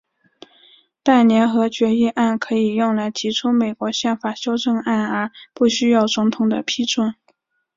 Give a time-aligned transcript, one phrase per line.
[1.03, 7.13] 但联合决议案可以用来提出美国宪法修正案而不需要总统的批准。